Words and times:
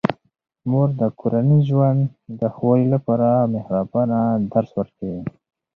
مور 0.69 0.89
د 1.01 1.03
کورني 1.19 1.59
ژوند 1.69 2.01
د 2.39 2.41
ښه 2.53 2.63
والي 2.67 2.87
لپاره 2.95 3.27
د 3.41 3.49
مهربانۍ 3.53 4.39
درس 4.53 4.71
ورکوي. 4.79 5.21